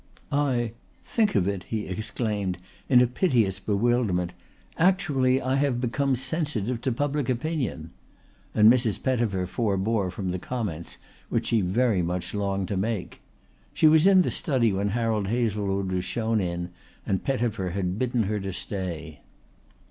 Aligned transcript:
"I 0.31 0.71
think 1.03 1.35
of 1.35 1.47
it!" 1.47 1.61
he 1.65 1.85
exclaimed 1.85 2.57
in 2.89 3.01
a 3.01 3.05
piteous 3.05 3.59
bewilderment, 3.59 4.33
"actually 4.79 5.39
I 5.39 5.53
have 5.57 5.79
become 5.79 6.15
sensitive 6.15 6.81
to 6.81 6.91
public 6.91 7.29
opinion," 7.29 7.91
and 8.55 8.67
Mrs. 8.67 9.03
Pettifer 9.03 9.45
forbore 9.45 10.09
from 10.09 10.31
the 10.31 10.39
comments 10.39 10.97
which 11.29 11.45
she 11.49 11.61
very 11.61 12.01
much 12.01 12.33
longed 12.33 12.67
to 12.69 12.77
make. 12.77 13.21
She 13.75 13.85
was 13.87 14.07
in 14.07 14.23
the 14.23 14.31
study 14.31 14.73
when 14.73 14.87
Harold 14.89 15.27
Hazlewood 15.27 15.91
was 15.91 16.03
shown 16.03 16.39
in, 16.41 16.71
and 17.05 17.23
Pettifer 17.23 17.69
had 17.69 17.99
bidden 17.99 18.23
her 18.23 18.39
to 18.39 18.53
stay. 18.53 19.21